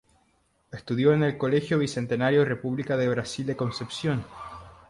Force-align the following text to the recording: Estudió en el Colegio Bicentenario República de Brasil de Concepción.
Estudió 0.71 1.13
en 1.13 1.21
el 1.21 1.37
Colegio 1.37 1.77
Bicentenario 1.77 2.43
República 2.43 2.97
de 2.97 3.07
Brasil 3.07 3.45
de 3.45 3.55
Concepción. 3.55 4.25